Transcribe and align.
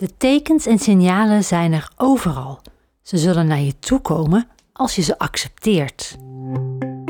De 0.00 0.16
tekens 0.16 0.66
en 0.66 0.78
signalen 0.78 1.44
zijn 1.44 1.72
er 1.72 1.90
overal. 1.96 2.60
Ze 3.02 3.18
zullen 3.18 3.46
naar 3.46 3.60
je 3.60 3.78
toe 3.78 4.00
komen 4.00 4.48
als 4.72 4.96
je 4.96 5.02
ze 5.02 5.18
accepteert. 5.18 6.16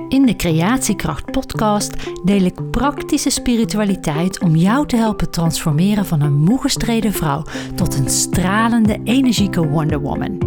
In 0.09 0.27
de 0.27 0.35
Creatiekracht 0.37 1.31
podcast 1.31 1.95
deel 2.25 2.41
ik 2.41 2.71
praktische 2.71 3.31
spiritualiteit 3.31 4.41
om 4.41 4.57
jou 4.57 4.87
te 4.87 4.97
helpen 4.97 5.31
transformeren 5.31 6.07
van 6.07 6.21
een 6.21 6.39
moe 6.39 6.61
gestreden 6.61 7.13
vrouw 7.13 7.45
tot 7.75 7.99
een 7.99 8.09
stralende, 8.09 9.01
energieke 9.05 9.69
Wonder 9.69 10.01
Woman. 10.01 10.39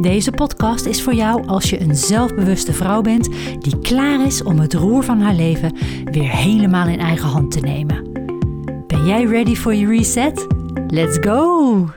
Deze 0.00 0.30
podcast 0.30 0.84
is 0.84 1.02
voor 1.02 1.14
jou 1.14 1.46
als 1.46 1.70
je 1.70 1.80
een 1.80 1.96
zelfbewuste 1.96 2.72
vrouw 2.72 3.00
bent 3.00 3.28
die 3.58 3.78
klaar 3.78 4.26
is 4.26 4.42
om 4.42 4.58
het 4.58 4.74
roer 4.74 5.02
van 5.02 5.20
haar 5.20 5.34
leven 5.34 5.76
weer 6.04 6.30
helemaal 6.30 6.86
in 6.86 7.00
eigen 7.00 7.28
hand 7.28 7.50
te 7.50 7.60
nemen. 7.60 8.12
Ben 8.86 9.06
jij 9.06 9.24
ready 9.24 9.54
for 9.54 9.74
your 9.74 9.96
reset? 9.96 10.60
Let's 10.94 11.18
go! 11.20 11.88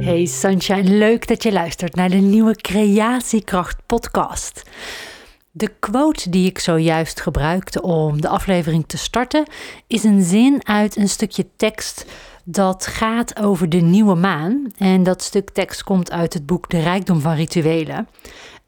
Hey 0.00 0.26
Sunshine, 0.26 0.82
leuk 0.82 1.26
dat 1.26 1.42
je 1.42 1.52
luistert 1.52 1.94
naar 1.94 2.10
de 2.10 2.16
nieuwe 2.16 2.54
Creatiekracht 2.56 3.86
podcast. 3.86 4.62
De 5.50 5.68
quote 5.78 6.30
die 6.30 6.48
ik 6.48 6.58
zojuist 6.58 7.20
gebruikte 7.20 7.82
om 7.82 8.20
de 8.20 8.28
aflevering 8.28 8.84
te 8.86 8.96
starten 8.96 9.46
is 9.86 10.04
een 10.04 10.22
zin 10.22 10.66
uit 10.66 10.96
een 10.96 11.08
stukje 11.08 11.46
tekst 11.56 12.06
dat 12.44 12.86
gaat 12.86 13.40
over 13.40 13.68
de 13.68 13.80
nieuwe 13.80 14.14
maan. 14.14 14.66
En 14.78 15.02
dat 15.02 15.22
stuk 15.22 15.50
tekst 15.50 15.82
komt 15.82 16.10
uit 16.10 16.32
het 16.32 16.46
boek 16.46 16.70
De 16.70 16.80
Rijkdom 16.80 17.20
van 17.20 17.34
Rituelen. 17.34 18.08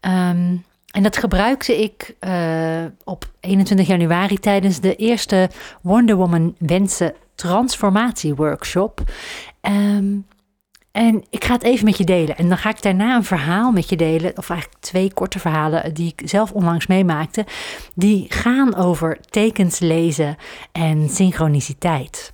Um, 0.01 0.65
en 0.91 1.03
dat 1.03 1.17
gebruikte 1.17 1.83
ik 1.83 2.15
uh, 2.21 2.85
op 3.05 3.31
21 3.41 3.87
januari 3.87 4.39
tijdens 4.39 4.81
de 4.81 4.97
eerste 4.97 5.51
Wonder 5.83 6.17
Woman 6.17 6.55
Wensen 6.59 7.15
Transformatie 7.37 8.35
Workshop. 8.35 9.01
Um, 9.61 10.27
en 10.97 11.25
ik 11.31 11.45
ga 11.45 11.53
het 11.53 11.63
even 11.63 11.85
met 11.85 11.99
je 11.99 12.05
delen. 12.05 12.37
En 12.37 12.49
dan 12.49 12.59
ga 12.59 12.71
ik 12.71 12.83
daarna 12.83 13.17
een 13.17 13.25
verhaal 13.25 13.73
met 13.73 13.89
je 13.89 13.97
delen. 13.97 14.37
Of 14.37 14.51
eigenlijk 14.51 14.81
twee 14.81 15.13
korte 15.13 15.39
verhalen 15.39 15.95
die 15.95 16.15
ik 16.17 16.29
zelf 16.29 16.53
onlangs 16.53 16.87
meemaakte. 16.87 17.47
Die 17.95 18.27
gaan 18.29 18.75
over 18.75 19.21
tekens 19.21 19.79
lezen 19.79 20.37
en 20.73 21.09
synchroniciteit. 21.09 22.31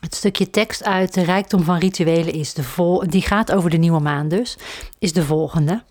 Het 0.00 0.14
stukje 0.14 0.50
tekst 0.50 0.84
uit 0.84 1.14
de 1.14 1.22
rijkdom 1.22 1.62
van 1.62 1.78
rituelen 1.78 2.32
is 2.32 2.54
de 2.54 2.62
vol 2.62 3.08
die 3.08 3.22
gaat 3.22 3.52
over 3.52 3.70
de 3.70 3.76
nieuwe 3.76 4.00
maan 4.00 4.28
dus, 4.28 4.58
is 4.98 5.12
de 5.12 5.24
volgende. 5.24 5.84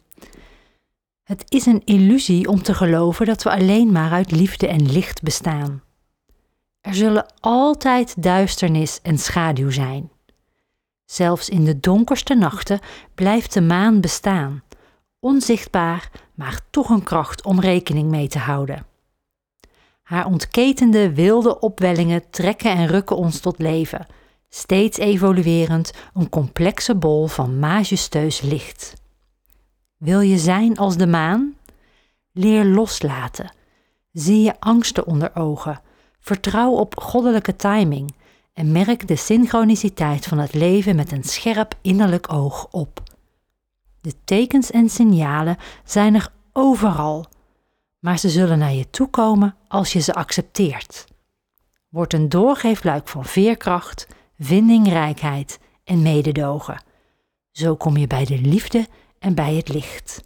Het 1.23 1.43
is 1.47 1.65
een 1.65 1.81
illusie 1.85 2.47
om 2.47 2.61
te 2.61 2.73
geloven 2.73 3.25
dat 3.25 3.43
we 3.43 3.51
alleen 3.51 3.91
maar 3.91 4.11
uit 4.11 4.31
liefde 4.31 4.67
en 4.67 4.91
licht 4.91 5.21
bestaan. 5.21 5.81
Er 6.81 6.93
zullen 6.93 7.25
altijd 7.39 8.23
duisternis 8.23 8.99
en 9.01 9.17
schaduw 9.17 9.69
zijn. 9.69 10.11
Zelfs 11.05 11.49
in 11.49 11.65
de 11.65 11.79
donkerste 11.79 12.35
nachten 12.35 12.79
blijft 13.15 13.53
de 13.53 13.61
maan 13.61 14.01
bestaan, 14.01 14.63
onzichtbaar, 15.19 16.11
maar 16.35 16.59
toch 16.69 16.89
een 16.89 17.03
kracht 17.03 17.43
om 17.43 17.59
rekening 17.59 18.09
mee 18.09 18.27
te 18.27 18.39
houden. 18.39 18.85
Haar 20.01 20.25
ontketende 20.25 21.13
wilde 21.13 21.59
opwellingen 21.59 22.29
trekken 22.29 22.71
en 22.71 22.87
rukken 22.87 23.15
ons 23.15 23.39
tot 23.39 23.59
leven, 23.59 24.05
steeds 24.49 24.97
evoluerend 24.97 25.93
een 26.13 26.29
complexe 26.29 26.95
bol 26.95 27.27
van 27.27 27.59
majesteus 27.59 28.41
licht. 28.41 28.93
Wil 29.97 30.19
je 30.19 30.37
zijn 30.37 30.77
als 30.77 30.97
de 30.97 31.07
maan? 31.07 31.55
Leer 32.31 32.65
loslaten. 32.65 33.53
Zie 34.11 34.41
je 34.41 34.59
angsten 34.59 35.05
onder 35.05 35.35
ogen. 35.35 35.81
Vertrouw 36.21 36.71
op 36.71 36.99
goddelijke 36.99 37.55
timing 37.55 38.15
en 38.53 38.71
merk 38.71 39.07
de 39.07 39.15
synchroniciteit 39.15 40.25
van 40.25 40.37
het 40.37 40.53
leven 40.53 40.95
met 40.95 41.11
een 41.11 41.23
scherp 41.23 41.75
innerlijk 41.81 42.33
oog 42.33 42.67
op. 42.71 43.03
De 44.01 44.13
tekens 44.23 44.71
en 44.71 44.89
signalen 44.89 45.57
zijn 45.83 46.15
er 46.15 46.31
overal, 46.53 47.25
maar 47.99 48.19
ze 48.19 48.29
zullen 48.29 48.59
naar 48.59 48.73
je 48.73 48.89
toe 48.89 49.09
komen 49.09 49.55
als 49.67 49.93
je 49.93 49.99
ze 49.99 50.13
accepteert. 50.13 51.05
Word 51.89 52.13
een 52.13 52.29
doorgeefluik 52.29 53.07
van 53.07 53.25
veerkracht, 53.25 54.07
vindingrijkheid 54.39 55.59
en 55.83 56.01
mededogen. 56.01 56.83
Zo 57.51 57.75
kom 57.75 57.97
je 57.97 58.07
bij 58.07 58.25
de 58.25 58.37
liefde 58.37 58.87
en 59.19 59.35
bij 59.35 59.55
het 59.55 59.69
licht. 59.69 60.21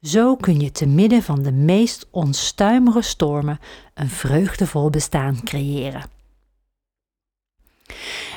Zo 0.00 0.36
kun 0.36 0.60
je 0.60 0.70
te 0.70 0.86
midden 0.86 1.22
van 1.22 1.42
de 1.42 1.52
meest 1.52 2.06
onstuimige 2.10 3.02
stormen 3.02 3.58
een 3.94 4.08
vreugdevol 4.08 4.90
bestaan 4.90 5.42
creëren. 5.44 6.02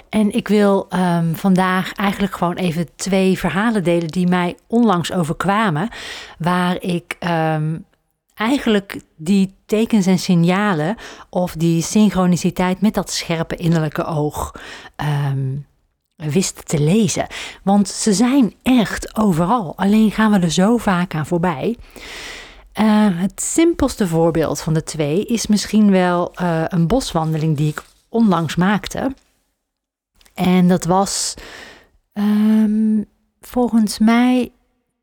En 0.09 0.31
ik 0.31 0.47
wil 0.47 0.87
um, 0.89 1.35
vandaag 1.35 1.93
eigenlijk 1.93 2.35
gewoon 2.35 2.55
even 2.55 2.95
twee 2.95 3.37
verhalen 3.37 3.83
delen 3.83 4.07
die 4.07 4.27
mij 4.27 4.57
onlangs 4.67 5.11
overkwamen, 5.11 5.89
waar 6.37 6.81
ik 6.81 7.17
um, 7.19 7.85
eigenlijk 8.33 9.01
die 9.15 9.55
tekens 9.65 10.05
en 10.05 10.19
signalen 10.19 10.95
of 11.29 11.53
die 11.53 11.81
synchroniciteit 11.81 12.81
met 12.81 12.93
dat 12.93 13.11
scherpe 13.11 13.55
innerlijke 13.55 14.05
oog 14.05 14.55
um, 15.31 15.65
wist 16.29 16.67
te 16.67 16.79
lezen. 16.79 17.27
Want 17.63 17.87
ze 17.87 18.13
zijn 18.13 18.53
echt 18.63 19.17
overal, 19.17 19.73
alleen 19.75 20.11
gaan 20.11 20.31
we 20.31 20.39
er 20.39 20.51
zo 20.51 20.77
vaak 20.77 21.15
aan 21.15 21.25
voorbij. 21.25 21.77
Uh, 22.79 23.07
het 23.11 23.41
simpelste 23.41 24.07
voorbeeld 24.07 24.61
van 24.61 24.73
de 24.73 24.83
twee 24.83 25.25
is 25.25 25.47
misschien 25.47 25.91
wel 25.91 26.33
uh, 26.41 26.63
een 26.67 26.87
boswandeling 26.87 27.57
die 27.57 27.69
ik 27.69 27.83
onlangs 28.09 28.55
maakte. 28.55 29.15
En 30.33 30.67
dat 30.67 30.85
was 30.85 31.33
um, 32.13 33.05
volgens 33.41 33.99
mij 33.99 34.51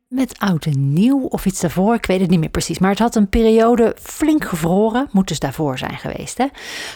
met 0.07 0.39
oud 0.39 0.65
en 0.65 0.93
nieuw 0.93 1.21
of 1.21 1.45
iets 1.45 1.59
daarvoor. 1.59 1.93
Ik 1.93 2.05
weet 2.05 2.19
het 2.19 2.29
niet 2.29 2.39
meer 2.39 2.49
precies. 2.49 2.79
Maar 2.79 2.89
het 2.89 2.99
had 2.99 3.15
een 3.15 3.29
periode 3.29 3.95
flink 3.99 4.45
gevroren. 4.45 5.07
Moet 5.11 5.27
dus 5.27 5.39
daarvoor 5.39 5.77
zijn 5.77 5.97
geweest. 5.97 6.37
Hè? 6.37 6.47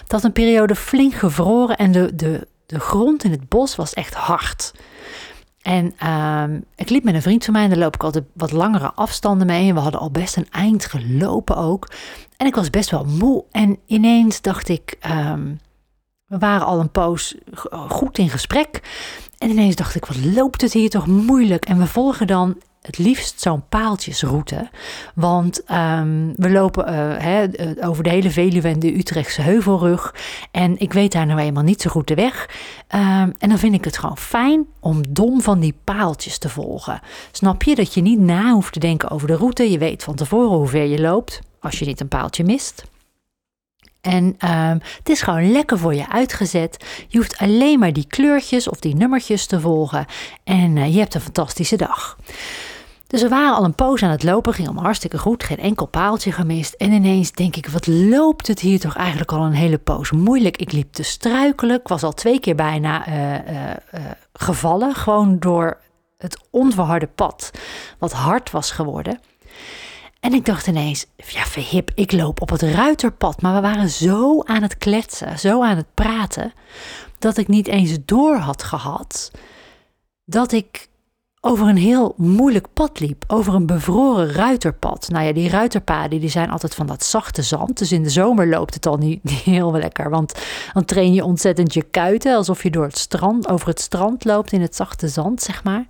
Het 0.01 0.11
had 0.11 0.23
een 0.23 0.31
periode 0.31 0.75
flink 0.75 1.13
gevroren 1.13 1.77
en 1.77 1.91
de, 1.91 2.15
de, 2.15 2.47
de 2.73 2.79
grond 2.79 3.23
in 3.23 3.31
het 3.31 3.49
bos 3.49 3.75
was 3.75 3.93
echt 3.93 4.13
hard. 4.13 4.73
En 5.61 5.93
uh, 6.03 6.43
ik 6.75 6.89
liep 6.89 7.03
met 7.03 7.13
een 7.13 7.21
vriend 7.21 7.45
van 7.45 7.53
mij 7.53 7.63
en 7.63 7.69
daar 7.69 7.77
loop 7.77 7.95
ik 7.95 8.03
altijd 8.03 8.23
wat 8.33 8.51
langere 8.51 8.91
afstanden 8.93 9.47
mee. 9.47 9.69
En 9.69 9.75
we 9.75 9.81
hadden 9.81 9.99
al 10.01 10.11
best 10.11 10.35
een 10.35 10.49
eind 10.51 10.85
gelopen 10.85 11.57
ook. 11.57 11.91
En 12.37 12.47
ik 12.47 12.55
was 12.55 12.69
best 12.69 12.89
wel 12.89 13.05
moe. 13.05 13.43
En 13.51 13.77
ineens 13.85 14.41
dacht 14.41 14.69
ik, 14.69 14.97
um, 15.09 15.59
we 16.25 16.37
waren 16.37 16.65
al 16.65 16.79
een 16.79 16.91
poos 16.91 17.35
goed 17.89 18.17
in 18.17 18.29
gesprek. 18.29 18.81
En 19.37 19.49
ineens 19.49 19.75
dacht 19.75 19.95
ik, 19.95 20.05
wat 20.05 20.25
loopt 20.25 20.61
het 20.61 20.73
hier 20.73 20.89
toch 20.89 21.07
moeilijk? 21.07 21.65
En 21.65 21.77
we 21.77 21.87
volgen 21.87 22.27
dan 22.27 22.57
het 22.83 22.97
liefst 22.97 23.41
zo'n 23.41 23.67
paaltjesroute. 23.69 24.69
Want 25.15 25.71
um, 25.71 26.33
we 26.35 26.49
lopen 26.49 26.93
uh, 26.93 27.87
over 27.87 28.03
de 28.03 28.09
hele 28.09 28.31
Veluwe 28.31 28.67
en 28.67 28.79
de 28.79 28.97
Utrechtse 28.97 29.41
heuvelrug. 29.41 30.15
En 30.51 30.79
ik 30.79 30.93
weet 30.93 31.11
daar 31.11 31.25
nou 31.25 31.39
eenmaal 31.39 31.63
niet 31.63 31.81
zo 31.81 31.89
goed 31.89 32.07
de 32.07 32.15
weg. 32.15 32.49
Um, 32.95 33.33
en 33.39 33.49
dan 33.49 33.57
vind 33.57 33.73
ik 33.73 33.85
het 33.85 33.97
gewoon 33.97 34.17
fijn 34.17 34.65
om 34.79 35.01
dom 35.13 35.41
van 35.41 35.59
die 35.59 35.75
paaltjes 35.83 36.37
te 36.37 36.49
volgen. 36.49 36.99
Snap 37.31 37.63
je 37.63 37.75
dat 37.75 37.93
je 37.93 38.01
niet 38.01 38.19
na 38.19 38.51
hoeft 38.51 38.73
te 38.73 38.79
denken 38.79 39.09
over 39.09 39.27
de 39.27 39.35
route? 39.35 39.71
Je 39.71 39.77
weet 39.77 40.03
van 40.03 40.15
tevoren 40.15 40.57
hoe 40.57 40.67
ver 40.67 40.85
je 40.85 41.01
loopt, 41.01 41.39
als 41.59 41.79
je 41.79 41.85
niet 41.85 41.99
een 41.99 42.07
paaltje 42.07 42.43
mist. 42.43 42.83
En 44.01 44.23
um, 44.23 44.81
het 44.97 45.09
is 45.09 45.21
gewoon 45.21 45.51
lekker 45.51 45.79
voor 45.79 45.93
je 45.93 46.09
uitgezet. 46.09 46.85
Je 47.07 47.17
hoeft 47.17 47.37
alleen 47.37 47.79
maar 47.79 47.93
die 47.93 48.07
kleurtjes 48.07 48.67
of 48.67 48.79
die 48.79 48.95
nummertjes 48.95 49.45
te 49.45 49.59
volgen. 49.59 50.05
En 50.43 50.75
uh, 50.75 50.93
je 50.93 50.99
hebt 50.99 51.13
een 51.13 51.21
fantastische 51.21 51.75
dag. 51.75 52.17
Dus 53.13 53.21
we 53.21 53.27
waren 53.27 53.55
al 53.55 53.63
een 53.63 53.75
poos 53.75 54.03
aan 54.03 54.09
het 54.09 54.23
lopen, 54.23 54.53
ging 54.53 54.67
allemaal 54.67 54.85
hartstikke 54.85 55.17
goed, 55.17 55.43
geen 55.43 55.57
enkel 55.57 55.85
paaltje 55.85 56.31
gemist. 56.31 56.73
En 56.73 56.91
ineens 56.91 57.31
denk 57.31 57.55
ik, 57.55 57.67
wat 57.67 57.87
loopt 57.87 58.47
het 58.47 58.59
hier 58.59 58.79
toch 58.79 58.95
eigenlijk 58.95 59.31
al 59.31 59.41
een 59.41 59.53
hele 59.53 59.77
poos 59.77 60.11
moeilijk. 60.11 60.57
Ik 60.57 60.71
liep 60.71 60.93
te 60.93 61.03
struikelen, 61.03 61.79
ik 61.79 61.87
was 61.87 62.03
al 62.03 62.13
twee 62.13 62.39
keer 62.39 62.55
bijna 62.55 63.07
uh, 63.07 63.33
uh, 63.33 63.71
gevallen, 64.33 64.95
gewoon 64.95 65.39
door 65.39 65.77
het 66.17 66.37
onverharde 66.49 67.07
pad, 67.07 67.51
wat 67.97 68.11
hard 68.11 68.51
was 68.51 68.71
geworden. 68.71 69.19
En 70.19 70.33
ik 70.33 70.45
dacht 70.45 70.67
ineens, 70.67 71.05
ja 71.15 71.43
verhip, 71.43 71.91
ik 71.95 72.11
loop 72.11 72.41
op 72.41 72.49
het 72.49 72.61
ruiterpad. 72.61 73.41
Maar 73.41 73.53
we 73.53 73.61
waren 73.61 73.89
zo 73.89 74.43
aan 74.43 74.61
het 74.61 74.77
kletsen, 74.77 75.39
zo 75.39 75.63
aan 75.63 75.77
het 75.77 75.93
praten, 75.93 76.53
dat 77.19 77.37
ik 77.37 77.47
niet 77.47 77.67
eens 77.67 77.97
door 78.05 78.37
had 78.37 78.63
gehad 78.63 79.31
dat 80.25 80.51
ik 80.51 80.91
over 81.45 81.67
een 81.67 81.77
heel 81.77 82.13
moeilijk 82.17 82.67
pad 82.73 82.99
liep. 82.99 83.23
Over 83.27 83.53
een 83.53 83.65
bevroren 83.65 84.31
ruiterpad. 84.31 85.09
Nou 85.11 85.25
ja, 85.25 85.33
die 85.33 85.49
ruiterpaden 85.49 86.19
die 86.19 86.29
zijn 86.29 86.49
altijd 86.49 86.75
van 86.75 86.85
dat 86.85 87.03
zachte 87.03 87.41
zand. 87.41 87.77
Dus 87.77 87.91
in 87.91 88.03
de 88.03 88.09
zomer 88.09 88.47
loopt 88.47 88.73
het 88.73 88.85
al 88.85 88.97
niet, 89.07 89.29
heel 89.29 89.71
lekker. 89.71 90.09
Want 90.09 90.33
dan 90.73 90.85
train 90.85 91.13
je 91.13 91.23
ontzettend 91.23 91.73
je 91.73 91.81
kuiten. 91.81 92.35
Alsof 92.35 92.63
je 92.63 92.69
door 92.69 92.83
het 92.83 92.97
strand, 92.97 93.49
over 93.49 93.67
het 93.67 93.79
strand 93.79 94.25
loopt 94.25 94.51
in 94.51 94.61
het 94.61 94.75
zachte 94.75 95.07
zand, 95.07 95.41
zeg 95.41 95.63
maar. 95.63 95.85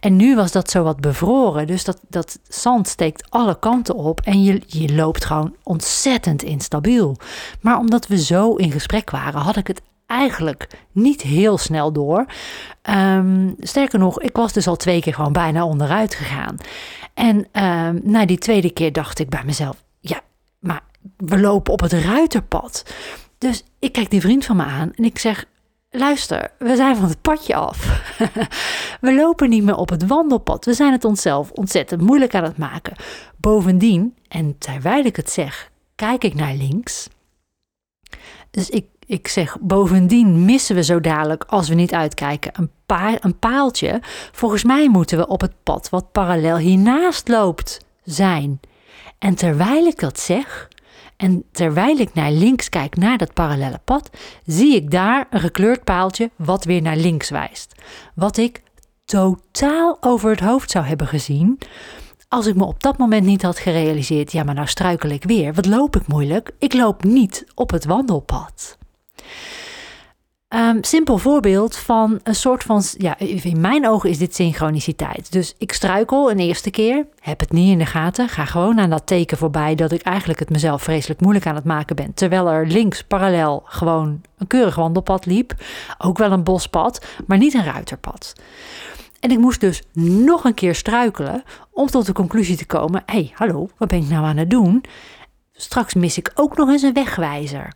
En 0.00 0.16
nu 0.16 0.36
was 0.36 0.52
dat 0.52 0.70
zo 0.70 0.82
wat 0.82 1.00
bevroren. 1.00 1.66
Dus 1.66 1.84
dat, 1.84 2.00
dat 2.08 2.38
zand 2.48 2.88
steekt 2.88 3.30
alle 3.30 3.58
kanten 3.58 3.94
op. 3.94 4.20
En 4.20 4.42
je, 4.42 4.62
je 4.66 4.94
loopt 4.94 5.24
gewoon 5.24 5.54
ontzettend 5.62 6.42
instabiel. 6.42 7.16
Maar 7.60 7.78
omdat 7.78 8.06
we 8.06 8.18
zo 8.18 8.54
in 8.54 8.70
gesprek 8.70 9.10
waren, 9.10 9.40
had 9.40 9.56
ik 9.56 9.66
het 9.66 9.82
eigenlijk 10.12 10.68
niet 10.92 11.22
heel 11.22 11.58
snel 11.58 11.92
door. 11.92 12.26
Ehm, 12.82 13.50
sterker 13.58 13.98
nog, 13.98 14.20
ik 14.20 14.36
was 14.36 14.52
dus 14.52 14.66
al 14.66 14.76
twee 14.76 15.00
keer 15.00 15.14
gewoon 15.14 15.32
bijna 15.32 15.64
onderuit 15.64 16.14
gegaan. 16.14 16.56
En 17.14 17.36
um, 17.36 18.00
na 18.04 18.26
die 18.26 18.38
tweede 18.38 18.72
keer 18.72 18.92
dacht 18.92 19.18
ik 19.18 19.28
bij 19.28 19.44
mezelf: 19.44 19.84
ja, 20.00 20.20
maar 20.58 20.80
we 21.16 21.40
lopen 21.40 21.72
op 21.72 21.80
het 21.80 21.92
ruiterpad. 21.92 22.94
Dus 23.38 23.64
ik 23.78 23.92
kijk 23.92 24.10
die 24.10 24.20
vriend 24.20 24.44
van 24.44 24.56
me 24.56 24.64
aan 24.64 24.92
en 24.94 25.04
ik 25.04 25.18
zeg: 25.18 25.44
luister, 25.90 26.50
we 26.58 26.76
zijn 26.76 26.96
van 26.96 27.08
het 27.08 27.20
padje 27.20 27.54
af. 27.54 27.78
we 29.00 29.14
lopen 29.14 29.48
niet 29.48 29.64
meer 29.64 29.76
op 29.76 29.88
het 29.88 30.06
wandelpad. 30.06 30.64
We 30.64 30.74
zijn 30.74 30.92
het 30.92 31.04
onszelf 31.04 31.50
ontzettend 31.50 32.00
moeilijk 32.00 32.34
aan 32.34 32.44
het 32.44 32.58
maken. 32.58 32.96
Bovendien, 33.36 34.14
en 34.28 34.58
terwijl 34.58 35.04
ik 35.04 35.16
het 35.16 35.30
zeg, 35.30 35.70
kijk 35.94 36.24
ik 36.24 36.34
naar 36.34 36.54
links. 36.54 37.08
Dus 38.50 38.70
ik, 38.70 38.86
ik 39.12 39.28
zeg, 39.28 39.56
bovendien 39.60 40.44
missen 40.44 40.74
we 40.74 40.82
zo 40.82 41.00
dadelijk, 41.00 41.44
als 41.44 41.68
we 41.68 41.74
niet 41.74 41.94
uitkijken, 41.94 42.52
een, 42.54 42.70
pa 42.86 43.16
een 43.20 43.38
paaltje. 43.38 44.00
Volgens 44.32 44.64
mij 44.64 44.88
moeten 44.88 45.18
we 45.18 45.26
op 45.26 45.40
het 45.40 45.52
pad 45.62 45.88
wat 45.88 46.12
parallel 46.12 46.56
hiernaast 46.56 47.28
loopt 47.28 47.84
zijn. 48.04 48.60
En 49.18 49.34
terwijl 49.34 49.86
ik 49.86 49.98
dat 49.98 50.18
zeg, 50.18 50.68
en 51.16 51.44
terwijl 51.50 51.96
ik 51.98 52.14
naar 52.14 52.30
links 52.30 52.68
kijk 52.68 52.96
naar 52.96 53.18
dat 53.18 53.32
parallele 53.32 53.80
pad, 53.84 54.10
zie 54.46 54.74
ik 54.74 54.90
daar 54.90 55.26
een 55.30 55.40
gekleurd 55.40 55.84
paaltje 55.84 56.30
wat 56.36 56.64
weer 56.64 56.82
naar 56.82 56.96
links 56.96 57.30
wijst. 57.30 57.74
Wat 58.14 58.36
ik 58.36 58.62
totaal 59.04 59.96
over 60.00 60.30
het 60.30 60.40
hoofd 60.40 60.70
zou 60.70 60.84
hebben 60.84 61.06
gezien 61.06 61.58
als 62.28 62.46
ik 62.46 62.54
me 62.54 62.64
op 62.64 62.82
dat 62.82 62.98
moment 62.98 63.26
niet 63.26 63.42
had 63.42 63.58
gerealiseerd, 63.58 64.32
ja 64.32 64.42
maar 64.42 64.54
nou 64.54 64.66
struikel 64.66 65.10
ik 65.10 65.24
weer. 65.24 65.54
Wat 65.54 65.66
loop 65.66 65.96
ik 65.96 66.06
moeilijk? 66.06 66.50
Ik 66.58 66.72
loop 66.72 67.04
niet 67.04 67.44
op 67.54 67.70
het 67.70 67.84
wandelpad. 67.84 68.80
Um, 70.54 70.84
simpel 70.84 71.18
voorbeeld 71.18 71.76
van 71.76 72.20
een 72.22 72.34
soort 72.34 72.62
van, 72.62 72.82
ja, 72.98 73.18
in 73.18 73.60
mijn 73.60 73.88
ogen 73.88 74.10
is 74.10 74.18
dit 74.18 74.34
synchroniciteit. 74.34 75.32
Dus 75.32 75.54
ik 75.58 75.72
struikel 75.72 76.30
een 76.30 76.38
eerste 76.38 76.70
keer, 76.70 77.06
heb 77.20 77.40
het 77.40 77.52
niet 77.52 77.70
in 77.70 77.78
de 77.78 77.86
gaten, 77.86 78.28
ga 78.28 78.44
gewoon 78.44 78.80
aan 78.80 78.90
dat 78.90 79.06
teken 79.06 79.36
voorbij 79.36 79.74
dat 79.74 79.92
ik 79.92 80.02
eigenlijk 80.02 80.38
het 80.38 80.50
mezelf 80.50 80.82
vreselijk 80.82 81.20
moeilijk 81.20 81.46
aan 81.46 81.54
het 81.54 81.64
maken 81.64 81.96
ben. 81.96 82.14
Terwijl 82.14 82.48
er 82.48 82.66
links 82.66 83.02
parallel 83.02 83.62
gewoon 83.64 84.20
een 84.38 84.46
keurig 84.46 84.74
wandelpad 84.74 85.26
liep, 85.26 85.54
ook 85.98 86.18
wel 86.18 86.32
een 86.32 86.44
bospad, 86.44 87.06
maar 87.26 87.38
niet 87.38 87.54
een 87.54 87.64
ruiterpad. 87.64 88.32
En 89.20 89.30
ik 89.30 89.38
moest 89.38 89.60
dus 89.60 89.82
nog 89.92 90.44
een 90.44 90.54
keer 90.54 90.74
struikelen 90.74 91.42
om 91.70 91.86
tot 91.86 92.06
de 92.06 92.12
conclusie 92.12 92.56
te 92.56 92.66
komen: 92.66 93.02
hé, 93.06 93.14
hey, 93.14 93.32
hallo, 93.34 93.68
wat 93.76 93.88
ben 93.88 94.02
ik 94.02 94.08
nou 94.08 94.24
aan 94.24 94.36
het 94.36 94.50
doen? 94.50 94.84
Straks 95.52 95.94
mis 95.94 96.18
ik 96.18 96.30
ook 96.34 96.56
nog 96.56 96.68
eens 96.68 96.82
een 96.82 96.92
wegwijzer. 96.92 97.72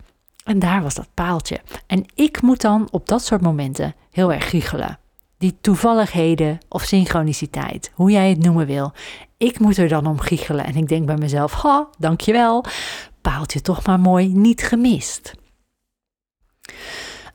En 0.47 0.59
daar 0.59 0.81
was 0.81 0.93
dat 0.93 1.07
paaltje. 1.13 1.59
En 1.87 2.05
ik 2.15 2.41
moet 2.41 2.61
dan 2.61 2.87
op 2.91 3.07
dat 3.07 3.25
soort 3.25 3.41
momenten 3.41 3.95
heel 4.11 4.33
erg 4.33 4.49
giechelen. 4.49 4.99
Die 5.37 5.57
toevalligheden 5.61 6.57
of 6.69 6.83
synchroniciteit, 6.83 7.91
hoe 7.93 8.11
jij 8.11 8.29
het 8.29 8.43
noemen 8.43 8.65
wil. 8.65 8.91
Ik 9.37 9.59
moet 9.59 9.77
er 9.77 9.87
dan 9.87 10.05
om 10.05 10.19
giechelen. 10.19 10.65
En 10.65 10.75
ik 10.75 10.87
denk 10.87 11.05
bij 11.05 11.17
mezelf: 11.17 11.53
ha, 11.53 11.87
dankjewel. 11.97 12.65
Paaltje 13.21 13.61
toch 13.61 13.85
maar 13.85 13.99
mooi 13.99 14.27
niet 14.27 14.63
gemist. 14.63 15.33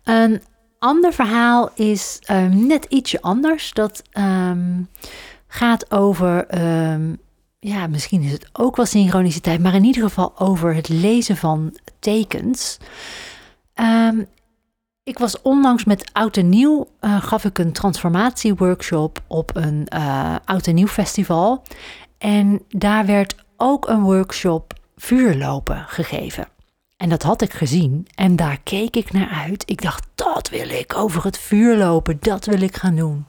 Een 0.04 0.42
ander 0.78 1.12
verhaal 1.12 1.70
is 1.74 2.18
um, 2.30 2.66
net 2.66 2.84
ietsje 2.84 3.22
anders. 3.22 3.72
Dat 3.72 4.02
um, 4.12 4.88
gaat 5.46 5.90
over 5.90 6.58
um, 6.92 7.20
ja, 7.64 7.86
misschien 7.86 8.22
is 8.22 8.32
het 8.32 8.48
ook 8.52 8.76
wel 8.76 8.86
synchroniciteit, 8.86 9.60
maar 9.60 9.74
in 9.74 9.84
ieder 9.84 10.02
geval 10.02 10.38
over 10.38 10.74
het 10.74 10.88
lezen 10.88 11.36
van 11.36 11.78
tekens. 11.98 12.78
Um, 13.74 14.26
ik 15.02 15.18
was 15.18 15.42
onlangs 15.42 15.84
met 15.84 16.10
Oud 16.12 16.36
en 16.36 16.48
Nieuw, 16.48 16.88
uh, 17.00 17.22
gaf 17.22 17.44
ik 17.44 17.58
een 17.58 17.72
transformatieworkshop 17.72 19.22
op 19.26 19.56
een 19.56 19.86
uh, 19.94 20.36
Oud 20.44 20.66
en 20.66 20.74
Nieuw 20.74 20.86
festival. 20.86 21.62
En 22.18 22.62
daar 22.68 23.06
werd 23.06 23.34
ook 23.56 23.88
een 23.88 24.02
workshop 24.02 24.74
vuurlopen 24.96 25.84
gegeven. 25.88 26.48
En 26.96 27.08
dat 27.08 27.22
had 27.22 27.42
ik 27.42 27.52
gezien 27.52 28.06
en 28.14 28.36
daar 28.36 28.58
keek 28.62 28.96
ik 28.96 29.12
naar 29.12 29.28
uit. 29.28 29.70
Ik 29.70 29.82
dacht, 29.82 30.06
dat 30.14 30.48
wil 30.48 30.68
ik 30.68 30.96
over 30.96 31.24
het 31.24 31.38
vuur 31.38 31.76
lopen, 31.76 32.16
dat 32.20 32.44
wil 32.44 32.60
ik 32.60 32.76
gaan 32.76 32.96
doen. 32.96 33.26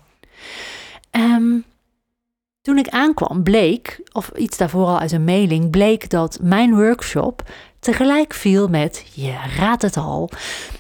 Um, 1.12 1.66
toen 2.64 2.78
ik 2.78 2.88
aankwam, 2.88 3.44
bleek, 3.44 4.02
of 4.12 4.32
iets 4.36 4.58
daarvoor 4.58 4.86
al 4.86 5.00
uit 5.00 5.12
een 5.12 5.24
mailing, 5.24 5.70
bleek 5.70 6.10
dat 6.10 6.40
mijn 6.42 6.76
workshop 6.76 7.44
tegelijk 7.80 8.34
viel 8.34 8.68
met, 8.68 9.06
je 9.14 9.34
raadt 9.58 9.82
het 9.82 9.98
al, 9.98 10.30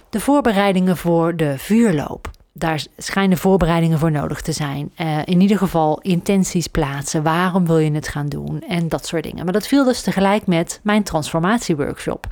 de 0.10 0.20
voorbereidingen 0.20 0.98
voor 0.98 1.36
de 1.36 1.58
vuurloop. 1.58 2.30
Daar 2.54 2.86
schijnen 2.98 3.38
voorbereidingen 3.38 4.00
voor 4.00 4.12
nodig 4.12 4.42
te 4.42 4.52
zijn. 4.52 4.92
Uh, 4.98 5.18
in 5.26 5.42
ieder 5.42 5.58
geval 5.58 6.00
intenties 6.02 6.68
plaatsen. 6.68 7.24
Waarom 7.24 7.66
wil 7.66 7.78
je 7.78 7.92
het 7.92 8.08
gaan 8.08 8.30
doen? 8.30 8.62
En 8.68 8.88
dat 8.88 9.06
soort 9.06 9.24
dingen. 9.24 9.44
Maar 9.44 9.54
dat 9.54 9.68
viel 9.68 9.84
dus 9.84 10.02
tegelijk 10.02 10.48
met 10.48 10.80
mijn 10.84 11.04
transformatieworkshop. 11.04 12.28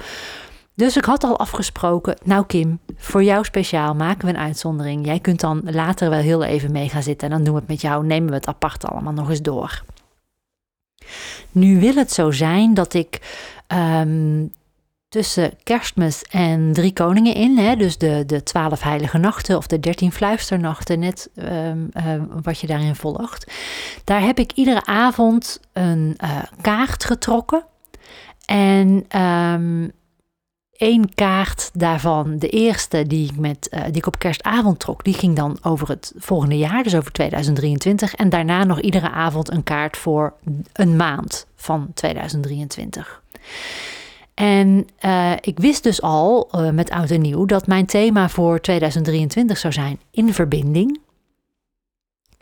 Dus 0.75 0.97
ik 0.97 1.05
had 1.05 1.23
al 1.23 1.39
afgesproken, 1.39 2.17
nou 2.23 2.45
Kim, 2.45 2.79
voor 2.97 3.23
jou 3.23 3.43
speciaal 3.43 3.95
maken 3.95 4.27
we 4.27 4.33
een 4.33 4.39
uitzondering. 4.39 5.05
Jij 5.05 5.19
kunt 5.19 5.39
dan 5.39 5.61
later 5.65 6.09
wel 6.09 6.19
heel 6.19 6.43
even 6.43 6.71
mee 6.71 6.89
gaan 6.89 7.03
zitten 7.03 7.29
en 7.29 7.35
dan 7.35 7.43
doen 7.43 7.53
we 7.53 7.59
het 7.59 7.69
met 7.69 7.81
jou, 7.81 8.05
nemen 8.05 8.29
we 8.29 8.35
het 8.35 8.47
apart 8.47 8.85
allemaal 8.85 9.13
nog 9.13 9.29
eens 9.29 9.41
door. 9.41 9.83
Nu 11.51 11.79
wil 11.79 11.95
het 11.95 12.11
zo 12.11 12.31
zijn 12.31 12.73
dat 12.73 12.93
ik 12.93 13.19
um, 13.67 14.51
tussen 15.09 15.53
kerstmis 15.63 16.23
en 16.23 16.73
drie 16.73 16.93
koningen 16.93 17.35
in, 17.35 17.57
hè, 17.57 17.75
dus 17.75 17.97
de, 17.97 18.23
de 18.25 18.43
twaalf 18.43 18.81
heilige 18.81 19.17
nachten 19.17 19.57
of 19.57 19.67
de 19.67 19.79
dertien 19.79 20.11
fluisternachten, 20.11 20.99
net 20.99 21.29
um, 21.35 21.89
uh, 21.93 22.03
wat 22.41 22.59
je 22.59 22.67
daarin 22.67 22.95
volgt, 22.95 23.51
daar 24.03 24.21
heb 24.21 24.39
ik 24.39 24.51
iedere 24.51 24.85
avond 24.85 25.59
een 25.73 26.17
uh, 26.23 26.37
kaart 26.61 27.03
getrokken. 27.03 27.65
En 28.45 29.19
um, 29.21 29.91
één 30.81 31.13
kaart 31.13 31.69
daarvan, 31.73 32.37
de 32.37 32.49
eerste 32.49 33.07
die 33.07 33.29
ik, 33.31 33.37
met, 33.37 33.69
uh, 33.73 33.83
die 33.83 33.95
ik 33.95 34.05
op 34.05 34.19
kerstavond 34.19 34.79
trok, 34.79 35.03
die 35.03 35.13
ging 35.13 35.35
dan 35.35 35.57
over 35.61 35.87
het 35.87 36.13
volgende 36.17 36.57
jaar, 36.57 36.83
dus 36.83 36.95
over 36.95 37.11
2023. 37.11 38.13
En 38.15 38.29
daarna 38.29 38.63
nog 38.63 38.81
iedere 38.81 39.09
avond 39.09 39.51
een 39.51 39.63
kaart 39.63 39.97
voor 39.97 40.33
een 40.73 40.95
maand 40.95 41.47
van 41.55 41.91
2023. 41.93 43.21
En 44.33 44.87
uh, 45.05 45.31
ik 45.41 45.59
wist 45.59 45.83
dus 45.83 46.01
al 46.01 46.49
uh, 46.55 46.69
met 46.69 46.89
oud 46.89 47.09
en 47.09 47.21
nieuw 47.21 47.45
dat 47.45 47.67
mijn 47.67 47.85
thema 47.85 48.29
voor 48.29 48.61
2023 48.61 49.57
zou 49.57 49.73
zijn 49.73 49.99
in 50.11 50.33
verbinding. 50.33 50.99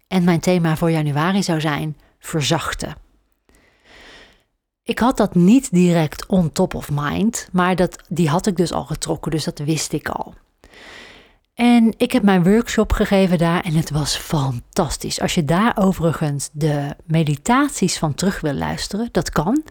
En 0.07 0.23
mijn 0.23 0.39
thema 0.39 0.75
voor 0.75 0.91
januari 0.91 1.43
zou 1.43 1.61
zijn 1.61 1.97
verzachten. 2.19 2.95
Ik 4.89 4.99
had 4.99 5.17
dat 5.17 5.35
niet 5.35 5.71
direct 5.71 6.25
on 6.25 6.51
top 6.51 6.73
of 6.73 6.89
mind, 6.91 7.49
maar 7.51 7.75
dat, 7.75 8.03
die 8.07 8.29
had 8.29 8.45
ik 8.45 8.57
dus 8.57 8.73
al 8.73 8.85
getrokken, 8.85 9.31
dus 9.31 9.43
dat 9.43 9.59
wist 9.59 9.93
ik 9.93 10.09
al. 10.09 10.33
En 11.53 11.93
ik 11.97 12.11
heb 12.11 12.23
mijn 12.23 12.43
workshop 12.43 12.91
gegeven 12.91 13.37
daar 13.37 13.63
en 13.63 13.73
het 13.73 13.89
was 13.89 14.15
fantastisch. 14.15 15.21
Als 15.21 15.33
je 15.33 15.45
daar 15.45 15.77
overigens 15.77 16.49
de 16.51 16.95
meditaties 17.05 17.97
van 17.97 18.13
terug 18.13 18.41
wil 18.41 18.53
luisteren, 18.53 19.09
dat 19.11 19.29
kan. 19.29 19.63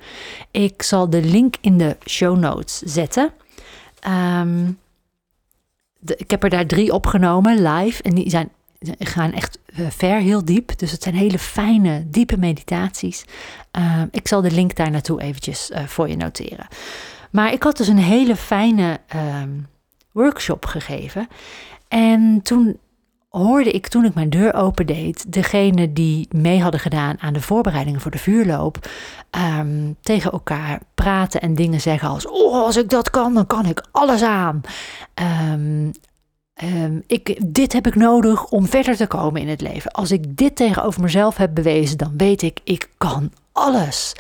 Ik 0.50 0.82
zal 0.82 1.10
de 1.10 1.22
link 1.22 1.54
in 1.60 1.78
de 1.78 1.96
show 2.08 2.38
notes 2.38 2.78
zetten. 2.78 3.32
De, 6.00 6.16
ik 6.16 6.30
heb 6.30 6.42
er 6.42 6.50
daar 6.50 6.66
drie 6.66 6.92
opgenomen 6.92 7.62
live 7.62 8.02
en 8.02 8.14
die 8.14 8.30
zijn 8.30 8.50
gaan 8.98 9.32
echt 9.32 9.58
ver, 9.88 10.20
heel 10.20 10.44
diep. 10.44 10.78
Dus 10.78 10.90
het 10.90 11.02
zijn 11.02 11.14
hele 11.14 11.38
fijne, 11.38 12.04
diepe 12.06 12.36
meditaties. 12.36 13.24
Uh, 13.78 14.02
ik 14.10 14.28
zal 14.28 14.40
de 14.40 14.50
link 14.50 14.76
daar 14.76 14.90
naartoe 14.90 15.20
eventjes 15.20 15.70
uh, 15.70 15.86
voor 15.86 16.08
je 16.08 16.16
noteren. 16.16 16.66
Maar 17.30 17.52
ik 17.52 17.62
had 17.62 17.76
dus 17.76 17.88
een 17.88 17.98
hele 17.98 18.36
fijne 18.36 19.00
uh, 19.14 19.42
workshop 20.12 20.64
gegeven. 20.64 21.28
En 21.88 22.40
toen 22.42 22.78
hoorde 23.28 23.70
ik, 23.70 23.88
toen 23.88 24.04
ik 24.04 24.14
mijn 24.14 24.30
deur 24.30 24.54
opendeed, 24.54 25.32
degene 25.32 25.92
die 25.92 26.28
mee 26.30 26.62
hadden 26.62 26.80
gedaan 26.80 27.20
aan 27.20 27.32
de 27.32 27.40
voorbereidingen 27.40 28.00
voor 28.00 28.10
de 28.10 28.18
vuurloop, 28.18 28.88
um, 29.58 29.96
tegen 30.00 30.32
elkaar 30.32 30.80
praten 30.94 31.40
en 31.40 31.54
dingen 31.54 31.80
zeggen 31.80 32.08
als: 32.08 32.26
Oh, 32.26 32.64
als 32.64 32.76
ik 32.76 32.88
dat 32.88 33.10
kan, 33.10 33.34
dan 33.34 33.46
kan 33.46 33.66
ik 33.66 33.86
alles 33.90 34.22
aan. 34.22 34.60
Um, 35.52 35.92
Um, 36.64 37.02
ik, 37.06 37.54
dit 37.54 37.72
heb 37.72 37.86
ik 37.86 37.94
nodig 37.94 38.44
om 38.44 38.66
verder 38.66 38.96
te 38.96 39.06
komen 39.06 39.40
in 39.40 39.48
het 39.48 39.60
leven. 39.60 39.90
Als 39.90 40.10
ik 40.10 40.36
dit 40.36 40.56
tegenover 40.56 41.02
mezelf 41.02 41.36
heb 41.36 41.54
bewezen, 41.54 41.98
dan 41.98 42.12
weet 42.16 42.42
ik, 42.42 42.60
ik 42.64 42.88
kan 42.96 43.32
alles. 43.52 44.12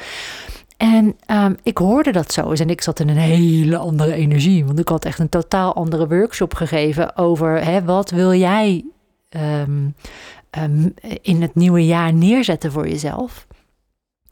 En 0.76 1.16
um, 1.26 1.56
ik 1.62 1.78
hoorde 1.78 2.12
dat 2.12 2.32
zo 2.32 2.50
eens 2.50 2.60
en 2.60 2.70
ik 2.70 2.82
zat 2.82 3.00
in 3.00 3.08
een 3.08 3.16
hele 3.16 3.76
andere 3.76 4.12
energie. 4.12 4.64
Want 4.64 4.78
ik 4.78 4.88
had 4.88 5.04
echt 5.04 5.18
een 5.18 5.28
totaal 5.28 5.74
andere 5.74 6.08
workshop 6.08 6.54
gegeven 6.54 7.16
over 7.16 7.64
hè, 7.64 7.84
wat 7.84 8.10
wil 8.10 8.34
jij 8.34 8.84
um, 9.28 9.94
in 11.22 11.42
het 11.42 11.54
nieuwe 11.54 11.86
jaar 11.86 12.12
neerzetten 12.12 12.72
voor 12.72 12.88
jezelf. 12.88 13.46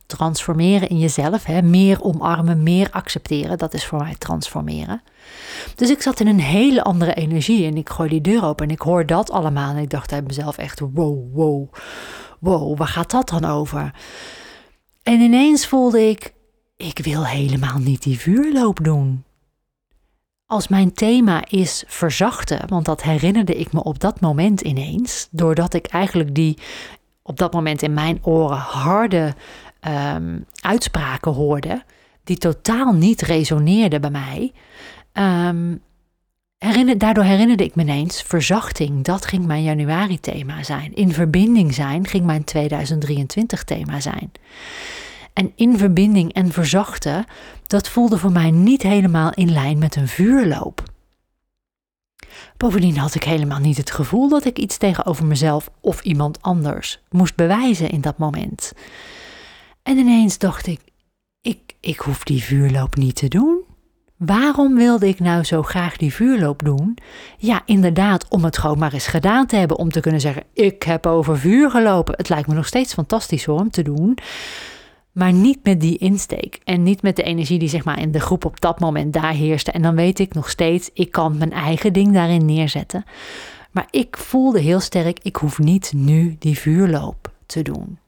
Transformeren 0.07 0.89
in 0.89 0.99
jezelf, 0.99 1.45
hè, 1.45 1.63
meer 1.63 2.03
omarmen, 2.03 2.63
meer 2.63 2.89
accepteren, 2.91 3.59
dat 3.59 3.75
is 3.75 3.87
voor 3.87 3.99
mij 3.99 4.15
transformeren. 4.19 5.03
Dus 5.75 5.91
ik 5.91 6.03
zat 6.03 6.21
in 6.21 6.27
een 6.27 6.41
hele 6.41 6.83
andere 6.83 7.15
energie 7.15 7.67
en 7.67 7.77
ik 7.77 7.89
gooi 7.89 8.09
die 8.09 8.21
deur 8.21 8.45
open 8.45 8.67
en 8.67 8.73
ik 8.73 8.81
hoor 8.81 9.07
dat 9.07 9.31
allemaal. 9.31 9.71
En 9.71 9.83
ik 9.83 9.91
dacht 9.91 10.11
bij 10.11 10.23
mezelf 10.23 10.59
echt, 10.59 10.81
wow, 10.81 11.35
wow, 11.35 11.73
wow, 12.39 12.79
waar 12.79 12.89
gaat 12.89 13.11
dat 13.11 13.29
dan 13.29 13.45
over? 13.45 13.95
En 15.03 15.21
ineens 15.21 15.67
voelde 15.67 16.09
ik, 16.09 16.33
ik 16.77 16.99
wil 16.99 17.27
helemaal 17.27 17.79
niet 17.79 18.03
die 18.03 18.19
vuurloop 18.19 18.85
doen. 18.85 19.25
Als 20.47 20.69
mijn 20.69 20.93
thema 20.93 21.45
is 21.49 21.85
verzachten, 21.87 22.69
want 22.69 22.85
dat 22.85 23.03
herinnerde 23.03 23.55
ik 23.55 23.73
me 23.73 23.83
op 23.83 24.01
dat 24.01 24.21
moment 24.21 24.61
ineens, 24.61 25.29
doordat 25.31 25.75
ik 25.75 25.87
eigenlijk 25.87 26.35
die 26.35 26.59
op 27.23 27.39
dat 27.39 27.53
moment 27.53 27.83
in 27.83 27.95
mijn 27.95 28.19
oren 28.23 28.57
harde 28.57 29.35
um, 30.15 30.47
uitspraken 30.61 31.33
hoorde, 31.33 31.83
die 32.25 32.39
totaal 32.39 32.93
niet 32.93 33.21
resoneerden 33.21 34.01
bij 34.01 34.11
mij. 34.11 34.53
Um, 35.19 35.83
herinner, 36.59 36.99
daardoor 36.99 37.25
herinnerde 37.25 37.65
ik 37.65 37.75
me 37.75 37.83
ineens 37.83 38.23
verzachting. 38.23 39.05
Dat 39.05 39.27
ging 39.27 39.47
mijn 39.47 39.63
januari-thema 39.63 40.63
zijn. 40.63 40.95
In 40.95 41.13
verbinding 41.13 41.75
zijn 41.75 42.07
ging 42.07 42.25
mijn 42.25 42.45
2023-thema 42.57 44.01
zijn. 44.01 44.33
En 45.33 45.53
in 45.55 45.79
verbinding 45.79 46.33
en 46.33 46.53
verzachten, 46.53 47.25
dat 47.67 47.89
voelde 47.89 48.19
voor 48.19 48.33
mij 48.33 48.51
niet 48.51 48.83
helemaal 48.83 49.33
in 49.35 49.53
lijn 49.53 49.79
met 49.79 49.97
een 49.97 50.09
vuurloop. 50.09 50.83
Bovendien 52.57 52.97
had 52.97 53.15
ik 53.15 53.25
helemaal 53.25 53.59
niet 53.59 53.77
het 53.77 53.91
gevoel 53.91 54.29
dat 54.29 54.45
ik 54.45 54.59
iets 54.59 54.77
tegenover 54.77 55.27
mezelf 55.27 55.71
of 55.81 56.01
iemand 56.01 56.43
anders 56.43 57.01
moest 57.11 57.37
bewijzen 57.37 57.91
in 57.91 58.01
dat 58.01 58.19
moment. 58.19 58.73
En 59.83 59.99
ineens 59.99 60.39
dacht 60.39 60.67
ik, 60.67 60.81
ik, 61.41 61.75
ik 61.81 61.99
hoef 61.99 62.25
die 62.25 62.43
vuurloop 62.43 62.97
niet 62.97 63.17
te 63.17 63.29
doen. 63.29 63.56
Waarom 64.17 64.75
wilde 64.75 65.09
ik 65.09 65.21
nou 65.21 65.45
zo 65.45 65.63
graag 65.63 65.97
die 65.97 66.13
vuurloop 66.13 66.65
doen? 66.65 66.99
Ja, 67.39 67.63
inderdaad, 67.65 68.27
om 68.29 68.45
het 68.45 68.59
gewoon 68.59 68.79
maar 68.79 68.93
eens 68.93 69.07
gedaan 69.07 69.47
te 69.47 69.57
hebben. 69.57 69.79
Om 69.79 69.91
te 69.91 70.01
kunnen 70.01 70.21
zeggen: 70.21 70.43
Ik 70.53 70.83
heb 70.83 71.07
over 71.07 71.39
vuur 71.39 71.71
gelopen. 71.71 72.15
Het 72.17 72.29
lijkt 72.29 72.49
me 72.49 72.55
nog 72.55 72.67
steeds 72.67 72.95
fantastisch 72.95 73.49
om 73.49 73.71
te 73.71 73.83
doen. 73.83 74.19
Maar 75.13 75.33
niet 75.33 75.59
met 75.63 75.81
die 75.81 75.99
insteek. 75.99 76.61
En 76.65 76.83
niet 76.83 77.03
met 77.03 77.17
de 77.17 77.23
energie 77.23 77.59
die 77.59 77.69
zeg 77.69 77.85
maar 77.85 78.01
in 78.01 78.13
de 78.13 78.21
groep 78.21 78.45
op 78.45 78.61
dat 78.61 78.81
moment 78.81 79.13
daar 79.13 79.33
heerste. 79.33 79.71
En 79.71 79.83
dan 79.83 79.95
weet 79.95 80.19
ik 80.19 80.35
nog 80.35 80.51
steeds: 80.51 80.91
ik 80.93 81.11
kan 81.11 81.39
mijn 81.39 81.53
eigen 81.53 81.93
ding 81.93 82.13
daarin 82.13 82.45
neerzetten. 82.45 83.05
Maar 83.71 83.87
ik 83.91 84.17
voelde 84.17 84.61
heel 84.61 84.81
sterk: 84.81 85.19
ik 85.23 85.37
hoef 85.37 85.59
niet 85.59 85.93
nu 85.95 86.37
die 86.39 86.59
vuurloop 86.59 87.31
te 87.47 87.63
doen. 87.63 87.99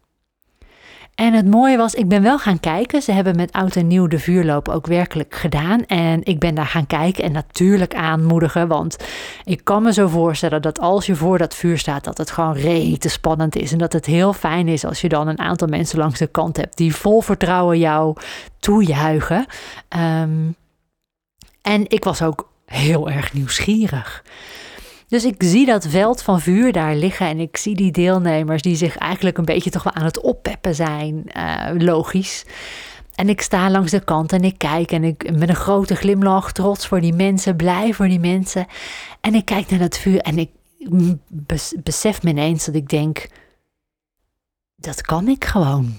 En 1.19 1.35
het 1.35 1.47
mooie 1.47 1.77
was, 1.77 1.95
ik 1.95 2.09
ben 2.09 2.23
wel 2.23 2.39
gaan 2.39 2.61
kijken. 2.61 3.03
Ze 3.03 3.13
hebben 3.13 3.37
met 3.37 3.53
oud 3.53 3.77
en 3.77 3.87
nieuw 3.87 4.07
de 4.07 4.19
vuurloop 4.19 4.69
ook 4.69 4.87
werkelijk 4.87 5.35
gedaan. 5.35 5.87
En 5.87 6.25
ik 6.25 6.39
ben 6.39 6.55
daar 6.55 6.67
gaan 6.67 6.87
kijken 6.87 7.25
en 7.25 7.33
natuurlijk 7.33 7.95
aanmoedigen. 7.95 8.69
Want 8.69 8.97
ik 9.45 9.65
kan 9.65 9.83
me 9.83 9.93
zo 9.93 10.09
voorstellen 10.09 10.63
dat 10.63 10.81
als 10.81 11.07
je 11.07 11.15
voor 11.15 11.39
dat 11.39 11.55
vuur 11.55 11.79
staat, 11.79 12.05
dat 12.05 12.19
het 12.19 12.31
gewoon 12.31 12.53
rete 12.55 13.09
spannend 13.09 13.57
is. 13.57 13.73
En 13.73 13.79
dat 13.79 13.93
het 13.93 14.07
heel 14.07 14.33
fijn 14.33 14.69
is 14.69 14.85
als 14.85 15.01
je 15.01 15.09
dan 15.09 15.29
een 15.29 15.39
aantal 15.39 15.69
mensen 15.69 15.99
langs 15.99 16.19
de 16.19 16.27
kant 16.27 16.57
hebt 16.57 16.77
die 16.77 16.95
vol 16.95 17.21
vertrouwen 17.21 17.79
jou 17.79 18.17
toejuichen. 18.59 19.47
Um, 20.23 20.55
en 21.63 21.85
ik 21.89 22.05
was 22.05 22.23
ook 22.23 22.49
heel 22.67 23.11
erg 23.11 23.33
nieuwsgierig. 23.33 24.25
Dus 25.09 25.25
ik 25.25 25.35
zie 25.39 25.67
dat 25.67 25.87
veld 25.87 26.23
van 26.23 26.41
vuur 26.41 26.73
daar 26.73 26.95
liggen 26.95 27.27
en 27.27 27.41
ik 27.41 27.57
zie 27.57 27.75
die 27.75 27.93
deelnemers 27.93 28.63
die 28.63 28.77
zich 28.77 28.97
eigenlijk 28.97 29.39
een 29.39 29.45
beetje 29.45 29.71
toch 29.71 29.83
wel 29.83 29.93
aan 29.93 30.05
het 30.05 30.21
oppeppen 30.21 30.75
zijn, 30.75 31.25
uh, 31.37 31.71
logisch. 31.79 32.45
En 33.15 33.29
ik 33.29 33.41
sta 33.41 33.71
langs 33.71 33.91
de 33.91 34.05
kant 34.05 34.33
en 34.33 34.45
ik 34.45 34.59
kijk 34.59 34.93
en 34.93 35.05
ik 35.05 35.39
met 35.39 35.49
een 35.49 35.55
grote 35.55 35.95
glimlach, 35.95 36.53
trots 36.53 36.87
voor 36.87 37.01
die 37.01 37.13
mensen, 37.13 37.57
blij 37.57 37.93
voor 37.93 38.09
die 38.09 38.21
mensen. 38.21 38.67
En 39.21 39.35
ik 39.35 39.45
kijk 39.45 39.71
naar 39.71 39.79
dat 39.79 39.99
vuur 39.99 40.21
en 40.21 40.39
ik 40.39 40.51
besef 41.83 42.23
me 42.23 42.31
ineens 42.31 42.65
dat 42.65 42.75
ik 42.75 42.89
denk, 42.89 43.29
dat 44.77 45.01
kan 45.01 45.29
ik 45.29 45.45
gewoon. 45.45 45.95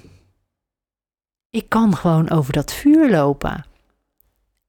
Ik 1.50 1.70
kan 1.70 1.96
gewoon 1.96 2.30
over 2.30 2.54
dat 2.54 2.74
vuur 2.74 3.10
lopen. 3.10 3.66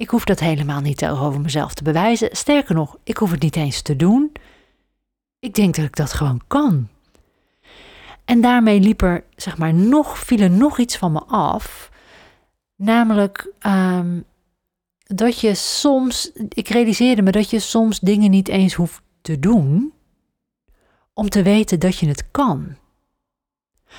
Ik 0.00 0.09
hoef 0.09 0.25
dat 0.25 0.40
helemaal 0.40 0.80
niet 0.80 1.07
over 1.07 1.40
mezelf 1.40 1.75
te 1.75 1.83
bewijzen. 1.83 2.28
Sterker 2.33 2.75
nog, 2.75 2.99
ik 3.04 3.16
hoef 3.16 3.30
het 3.30 3.42
niet 3.42 3.57
eens 3.57 3.83
te 3.83 3.97
doen. 3.97 4.33
Ik 5.38 5.54
denk 5.54 5.75
dat 5.75 5.85
ik 5.85 5.97
dat 5.97 6.12
gewoon 6.12 6.40
kan. 6.47 6.88
En 8.25 8.40
daarmee 8.40 8.80
liep 8.80 9.02
er, 9.02 9.25
zeg 9.37 9.59
maar, 9.59 9.75
nog, 9.75 10.19
viel 10.19 10.38
er 10.38 10.50
nog 10.50 10.78
iets 10.78 10.97
van 10.97 11.12
me 11.12 11.23
af. 11.25 11.90
Namelijk 12.76 13.52
um, 13.66 14.25
dat 15.02 15.40
je 15.40 15.54
soms, 15.54 16.33
ik 16.49 16.69
realiseerde 16.69 17.23
me 17.23 17.30
dat 17.30 17.50
je 17.50 17.59
soms 17.59 18.00
dingen 18.00 18.30
niet 18.30 18.49
eens 18.49 18.75
hoeft 18.75 19.02
te 19.21 19.38
doen 19.38 19.92
om 21.12 21.28
te 21.28 21.42
weten 21.42 21.80
dat 21.80 21.99
je 21.99 22.09
het 22.09 22.30
kan. 22.30 22.76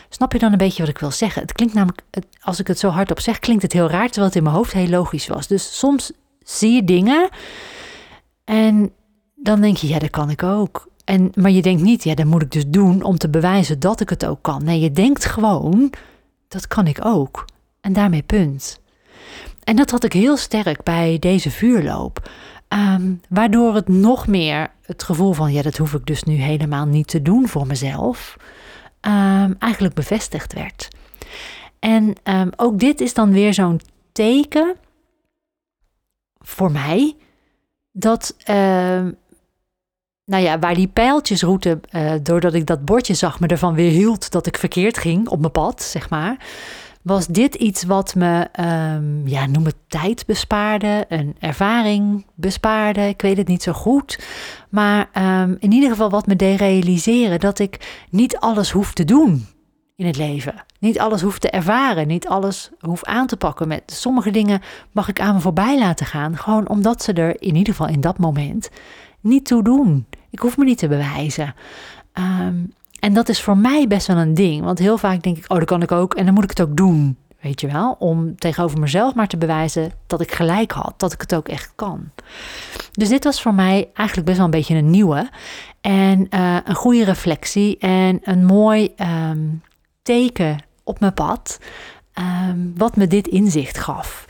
Snap 0.10 0.33
je 0.33 0.39
dan 0.39 0.51
een 0.51 0.57
beetje 0.57 0.81
wat 0.81 0.91
ik 0.91 0.98
wil 0.98 1.12
zeggen? 1.12 1.41
Het 1.41 1.51
klinkt 1.51 1.74
namelijk, 1.74 2.01
als 2.41 2.60
ik 2.60 2.67
het 2.67 2.79
zo 2.79 2.89
hardop 2.89 3.19
zeg, 3.19 3.39
klinkt 3.39 3.62
het 3.62 3.74
heel 3.74 3.89
raar, 3.89 4.05
terwijl 4.05 4.25
het 4.25 4.36
in 4.36 4.43
mijn 4.43 4.55
hoofd 4.55 4.71
heel 4.71 4.88
logisch 4.88 5.27
was. 5.27 5.48
Dus 5.48 5.77
soms 5.77 6.12
zie 6.43 6.71
je 6.71 6.83
dingen 6.83 7.29
en 8.45 8.91
dan 9.36 9.62
denk 9.62 9.77
je, 9.77 9.88
ja, 9.88 10.00
dat 10.00 10.10
kan 10.10 10.29
ik 10.29 10.43
ook. 10.43 10.89
En, 11.05 11.31
maar 11.36 11.51
je 11.51 11.62
denkt 11.62 11.81
niet, 11.81 12.03
ja, 12.03 12.15
dat 12.15 12.25
moet 12.25 12.41
ik 12.41 12.51
dus 12.51 12.67
doen 12.67 13.03
om 13.03 13.17
te 13.17 13.29
bewijzen 13.29 13.79
dat 13.79 14.00
ik 14.01 14.10
het 14.10 14.25
ook 14.25 14.41
kan. 14.41 14.63
Nee, 14.63 14.79
je 14.79 14.91
denkt 14.91 15.25
gewoon, 15.25 15.93
dat 16.48 16.67
kan 16.67 16.88
ik 16.88 17.05
ook. 17.05 17.45
En 17.81 17.93
daarmee 17.93 18.24
punt. 18.24 18.79
En 19.63 19.75
dat 19.75 19.91
had 19.91 20.03
ik 20.03 20.13
heel 20.13 20.38
sterk 20.38 20.83
bij 20.83 21.19
deze 21.19 21.51
vuurloop. 21.51 22.29
Ehm, 22.67 23.13
waardoor 23.29 23.75
het 23.75 23.88
nog 23.88 24.27
meer 24.27 24.71
het 24.86 25.03
gevoel 25.03 25.33
van, 25.33 25.53
ja, 25.53 25.62
dat 25.62 25.77
hoef 25.77 25.93
ik 25.93 26.05
dus 26.05 26.24
nu 26.24 26.33
helemaal 26.33 26.86
niet 26.86 27.07
te 27.07 27.21
doen 27.21 27.48
voor 27.48 27.67
mezelf. 27.67 28.38
Ehm, 29.01 29.53
eigenlijk 29.60 29.93
bevestigd 29.93 30.53
werd. 30.53 30.88
En 31.79 32.13
ehm, 32.24 32.50
ook 32.55 32.79
dit 32.79 33.01
is 33.01 33.13
dan 33.13 33.31
weer 33.31 33.53
zo'n 33.53 33.81
teken 34.12 34.75
voor 36.39 36.72
mij 36.72 37.15
dat, 37.91 38.36
uh, 38.39 38.55
nou 40.25 40.43
ja, 40.43 40.60
waar 40.60 40.74
die 40.74 40.88
pijltjesroute, 40.88 41.79
uh, 41.91 42.13
doordat 42.24 42.53
ik 42.53 42.65
dat 42.65 42.86
bordje 42.86 43.13
zag, 43.13 43.39
me 43.39 43.48
ervan 43.48 43.74
weer 43.74 43.91
hield 43.91 44.31
dat 44.31 44.48
ik 44.48 44.58
verkeerd 44.58 44.98
ging 44.98 45.27
op 45.27 45.39
mijn 45.39 45.51
pad, 45.51 45.81
zeg 45.81 46.10
maar 46.10 46.46
was 47.01 47.27
dit 47.27 47.55
iets 47.55 47.84
wat 47.84 48.15
me, 48.15 48.48
um, 48.96 49.27
ja, 49.27 49.46
noem 49.46 49.65
het 49.65 49.75
tijd 49.88 50.25
bespaarde, 50.25 51.05
een 51.10 51.36
ervaring 51.39 52.25
bespaarde. 52.36 53.01
Ik 53.08 53.22
weet 53.22 53.38
het 53.38 53.48
niet 53.48 53.63
zo 53.63 53.72
goed. 53.74 54.20
Maar 54.70 55.10
um, 55.41 55.58
in 55.60 55.72
ieder 55.72 55.89
geval 55.89 56.10
wat 56.10 56.27
me 56.27 56.36
deed 56.36 56.60
realiseren 56.60 57.39
dat 57.39 57.60
ik 57.60 58.03
niet 58.10 58.38
alles 58.38 58.72
hoef 58.72 58.93
te 58.93 59.05
doen 59.05 59.46
in 59.96 60.05
het 60.05 60.17
leven. 60.17 60.53
Niet 60.79 61.00
alles 61.00 61.22
hoef 61.22 61.39
te 61.39 61.50
ervaren, 61.50 62.08
niet 62.08 62.27
alles 62.27 62.72
hoef 62.79 63.03
aan 63.03 63.27
te 63.27 63.38
pakken. 63.38 63.67
Met 63.67 63.84
sommige 63.86 64.31
dingen 64.31 64.62
mag 64.91 65.08
ik 65.08 65.20
aan 65.20 65.34
me 65.34 65.41
voorbij 65.41 65.79
laten 65.79 66.05
gaan, 66.05 66.38
gewoon 66.38 66.70
omdat 66.70 67.03
ze 67.03 67.13
er 67.13 67.41
in 67.41 67.55
ieder 67.55 67.74
geval 67.74 67.93
in 67.93 68.01
dat 68.01 68.17
moment 68.17 68.70
niet 69.20 69.46
toe 69.46 69.63
doen. 69.63 70.05
Ik 70.29 70.39
hoef 70.39 70.58
me 70.58 70.63
niet 70.63 70.77
te 70.77 70.88
bewijzen. 70.88 71.55
Um, 72.13 72.74
en 73.01 73.13
dat 73.13 73.29
is 73.29 73.41
voor 73.41 73.58
mij 73.58 73.88
best 73.88 74.08
wel 74.08 74.17
een 74.17 74.34
ding. 74.34 74.63
Want 74.63 74.79
heel 74.79 74.98
vaak 74.98 75.24
denk 75.24 75.38
ik, 75.38 75.46
oh, 75.48 75.58
dat 75.58 75.67
kan 75.67 75.81
ik 75.81 75.91
ook. 75.91 76.13
En 76.13 76.25
dan 76.25 76.34
moet 76.34 76.43
ik 76.43 76.50
het 76.50 76.62
ook 76.62 76.77
doen. 76.77 77.17
Weet 77.41 77.62
je 77.62 77.67
wel? 77.67 77.96
Om 78.00 78.36
tegenover 78.36 78.79
mezelf 78.79 79.13
maar 79.13 79.27
te 79.27 79.38
bewijzen 79.38 79.91
dat 80.08 80.22
ik 80.22 80.31
gelijk 80.31 80.72
had. 80.72 80.93
Dat 80.98 81.13
ik 81.13 81.22
het 81.22 81.36
ook 81.36 81.48
echt 81.48 81.72
kan. 81.75 82.10
Dus 82.91 83.10
dit 83.10 83.24
was 83.24 83.41
voor 83.41 83.53
mij 83.53 83.89
eigenlijk 83.93 84.27
best 84.27 84.38
wel 84.38 84.46
een 84.46 84.51
beetje 84.51 84.75
een 84.75 84.89
nieuwe. 84.89 85.29
En 85.81 86.27
uh, 86.29 86.58
een 86.63 86.75
goede 86.75 87.03
reflectie. 87.03 87.77
En 87.77 88.20
een 88.24 88.46
mooi 88.46 88.93
um, 89.29 89.62
teken 90.01 90.58
op 90.84 91.00
mijn 91.00 91.13
pad. 91.13 91.60
Um, 92.50 92.74
wat 92.77 92.96
me 92.96 93.08
dit 93.08 93.27
inzicht 93.27 93.77
gaf. 93.77 94.25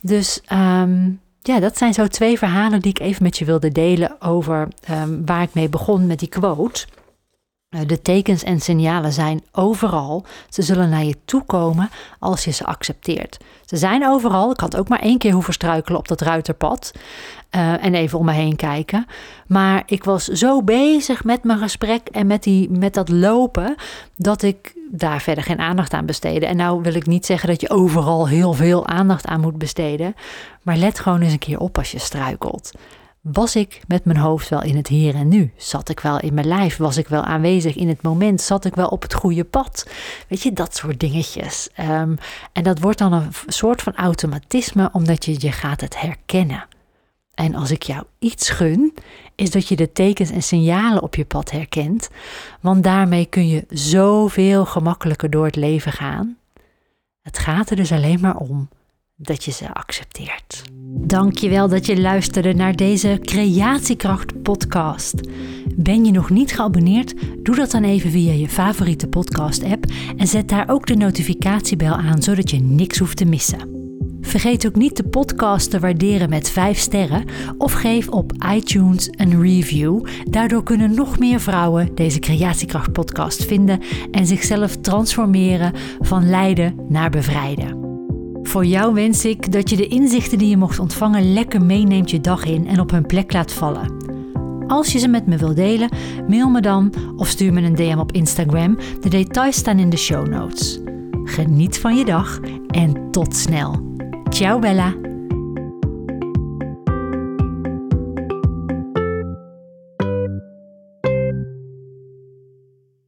Dus 0.00 0.40
um, 0.52 1.20
ja, 1.40 1.60
dat 1.60 1.78
zijn 1.78 1.94
zo 1.94 2.06
twee 2.06 2.38
verhalen 2.38 2.80
die 2.80 2.90
ik 2.90 3.00
even 3.00 3.22
met 3.22 3.38
je 3.38 3.44
wilde 3.44 3.72
delen 3.72 4.20
over 4.20 4.68
waar 5.24 5.42
ik 5.42 5.54
mee 5.54 5.68
begon 5.68 6.06
met 6.06 6.18
die 6.18 6.28
quote. 6.28 6.86
Eh, 7.76 7.82
de 7.86 8.02
tekens 8.02 8.42
en 8.42 8.60
signalen 8.60 9.12
zijn 9.12 9.42
overal. 9.52 10.24
Ze 10.48 10.62
zullen 10.62 10.88
naar 10.88 11.04
je 11.04 11.16
toe 11.24 11.44
komen 11.44 11.90
als 12.18 12.44
je 12.44 12.50
ze 12.50 12.64
accepteert. 12.64 13.36
Ze 13.64 13.76
zijn 13.76 14.06
overal. 14.06 14.50
Ik 14.50 14.60
had 14.60 14.76
ook 14.76 14.88
maar 14.88 15.00
één 15.00 15.18
keer 15.18 15.32
hoeven 15.32 15.52
struikelen 15.52 15.98
op 15.98 16.08
dat 16.08 16.20
ruiterpad. 16.20 16.92
Uh, 17.56 17.84
en 17.84 17.94
even 17.94 18.18
om 18.18 18.24
me 18.24 18.32
heen 18.32 18.56
kijken. 18.56 19.06
Maar 19.46 19.82
ik 19.86 20.04
was 20.04 20.24
zo 20.24 20.62
bezig 20.62 21.24
met 21.24 21.44
mijn 21.44 21.58
gesprek 21.58 22.08
en 22.08 22.26
met, 22.26 22.42
die, 22.42 22.70
met 22.70 22.94
dat 22.94 23.08
lopen. 23.08 23.74
dat 24.16 24.42
ik 24.42 24.74
daar 24.90 25.20
verder 25.20 25.44
geen 25.44 25.58
aandacht 25.58 25.92
aan 25.92 26.06
besteedde. 26.06 26.46
En 26.46 26.56
nou 26.56 26.82
wil 26.82 26.94
ik 26.94 27.06
niet 27.06 27.26
zeggen 27.26 27.48
dat 27.48 27.60
je 27.60 27.70
overal 27.70 28.28
heel 28.28 28.52
veel 28.52 28.86
aandacht 28.86 29.26
aan 29.26 29.40
moet 29.40 29.58
besteden. 29.58 30.14
Maar 30.62 30.76
let 30.76 30.98
gewoon 30.98 31.20
eens 31.20 31.32
een 31.32 31.38
keer 31.38 31.58
op 31.58 31.78
als 31.78 31.90
je 31.90 31.98
struikelt. 31.98 32.70
Was 33.32 33.56
ik 33.56 33.80
met 33.88 34.04
mijn 34.04 34.18
hoofd 34.18 34.48
wel 34.48 34.62
in 34.62 34.76
het 34.76 34.86
hier 34.86 35.14
en 35.14 35.28
nu? 35.28 35.52
Zat 35.56 35.88
ik 35.88 36.00
wel 36.00 36.20
in 36.20 36.34
mijn 36.34 36.46
lijf? 36.46 36.76
Was 36.76 36.96
ik 36.96 37.08
wel 37.08 37.22
aanwezig 37.22 37.76
in 37.76 37.88
het 37.88 38.02
moment? 38.02 38.40
Zat 38.40 38.64
ik 38.64 38.74
wel 38.74 38.88
op 38.88 39.02
het 39.02 39.14
goede 39.14 39.44
pad? 39.44 39.88
Weet 40.28 40.42
je, 40.42 40.52
dat 40.52 40.76
soort 40.76 41.00
dingetjes. 41.00 41.68
Um, 41.80 42.18
en 42.52 42.62
dat 42.62 42.78
wordt 42.78 42.98
dan 42.98 43.12
een 43.12 43.32
soort 43.46 43.82
van 43.82 43.94
automatisme, 43.94 44.88
omdat 44.92 45.24
je, 45.24 45.34
je 45.38 45.52
gaat 45.52 45.80
het 45.80 46.00
herkennen. 46.00 46.66
En 47.34 47.54
als 47.54 47.70
ik 47.70 47.82
jou 47.82 48.04
iets 48.18 48.50
gun, 48.50 48.94
is 49.34 49.50
dat 49.50 49.68
je 49.68 49.76
de 49.76 49.92
tekens 49.92 50.30
en 50.30 50.42
signalen 50.42 51.02
op 51.02 51.14
je 51.14 51.24
pad 51.24 51.50
herkent, 51.50 52.08
want 52.60 52.82
daarmee 52.82 53.26
kun 53.26 53.48
je 53.48 53.64
zoveel 53.68 54.64
gemakkelijker 54.64 55.30
door 55.30 55.44
het 55.44 55.56
leven 55.56 55.92
gaan. 55.92 56.36
Het 57.22 57.38
gaat 57.38 57.70
er 57.70 57.76
dus 57.76 57.92
alleen 57.92 58.20
maar 58.20 58.36
om 58.36 58.68
dat 59.16 59.44
je 59.44 59.50
ze 59.50 59.74
accepteert. 59.74 60.62
Dankjewel 60.98 61.68
dat 61.68 61.86
je 61.86 62.00
luisterde 62.00 62.54
naar 62.54 62.76
deze 62.76 63.18
Creatiekracht 63.22 64.42
podcast. 64.42 65.14
Ben 65.76 66.04
je 66.04 66.10
nog 66.10 66.30
niet 66.30 66.52
geabonneerd? 66.52 67.14
Doe 67.42 67.56
dat 67.56 67.70
dan 67.70 67.84
even 67.84 68.10
via 68.10 68.32
je 68.32 68.48
favoriete 68.48 69.08
podcast 69.08 69.64
app 69.64 69.84
en 70.16 70.26
zet 70.26 70.48
daar 70.48 70.68
ook 70.68 70.86
de 70.86 70.96
notificatiebel 70.96 71.92
aan 71.94 72.22
zodat 72.22 72.50
je 72.50 72.58
niks 72.60 72.98
hoeft 72.98 73.16
te 73.16 73.24
missen. 73.24 73.74
Vergeet 74.20 74.66
ook 74.66 74.74
niet 74.74 74.96
de 74.96 75.04
podcast 75.04 75.70
te 75.70 75.80
waarderen 75.80 76.28
met 76.28 76.50
5 76.50 76.78
sterren 76.78 77.24
of 77.58 77.72
geef 77.72 78.08
op 78.08 78.32
iTunes 78.54 79.08
een 79.10 79.42
review. 79.42 80.06
Daardoor 80.30 80.62
kunnen 80.62 80.94
nog 80.94 81.18
meer 81.18 81.40
vrouwen 81.40 81.94
deze 81.94 82.18
Creatiekracht 82.18 82.92
podcast 82.92 83.44
vinden 83.44 83.80
en 84.10 84.26
zichzelf 84.26 84.76
transformeren 84.76 85.72
van 86.00 86.28
lijden 86.28 86.86
naar 86.88 87.10
bevrijden. 87.10 87.75
Voor 88.46 88.66
jou 88.66 88.94
wens 88.94 89.24
ik 89.24 89.52
dat 89.52 89.70
je 89.70 89.76
de 89.76 89.86
inzichten 89.86 90.38
die 90.38 90.48
je 90.48 90.56
mocht 90.56 90.78
ontvangen 90.78 91.32
lekker 91.32 91.62
meeneemt 91.62 92.10
je 92.10 92.20
dag 92.20 92.44
in 92.44 92.66
en 92.66 92.80
op 92.80 92.90
hun 92.90 93.06
plek 93.06 93.32
laat 93.32 93.52
vallen. 93.52 93.94
Als 94.66 94.92
je 94.92 94.98
ze 94.98 95.08
met 95.08 95.26
me 95.26 95.36
wilt 95.36 95.56
delen, 95.56 95.88
mail 96.28 96.48
me 96.48 96.60
dan 96.60 96.92
of 97.16 97.28
stuur 97.28 97.52
me 97.52 97.62
een 97.62 97.74
DM 97.74 97.98
op 97.98 98.12
Instagram. 98.12 98.78
De 99.00 99.08
details 99.08 99.56
staan 99.56 99.78
in 99.78 99.90
de 99.90 99.96
show 99.96 100.28
notes. 100.28 100.80
Geniet 101.24 101.78
van 101.78 101.96
je 101.96 102.04
dag 102.04 102.40
en 102.66 103.10
tot 103.10 103.36
snel. 103.36 103.94
Ciao 104.28 104.58
Bella! 104.58 105.15